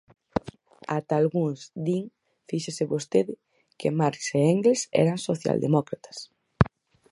[0.95, 2.03] Ata algúns din,
[2.49, 3.33] fíxese vostede,
[3.79, 6.17] que Marx e Engels eran socialdemócratas.